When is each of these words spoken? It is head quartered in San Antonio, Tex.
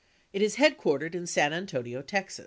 It 0.33 0.41
is 0.41 0.55
head 0.55 0.77
quartered 0.79 1.13
in 1.13 1.27
San 1.27 1.53
Antonio, 1.53 2.01
Tex. 2.01 2.39